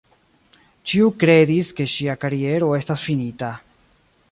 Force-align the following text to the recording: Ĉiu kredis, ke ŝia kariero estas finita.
Ĉiu 0.91 1.09
kredis, 1.23 1.69
ke 1.79 1.87
ŝia 1.97 2.17
kariero 2.25 2.73
estas 2.81 3.07
finita. 3.11 3.55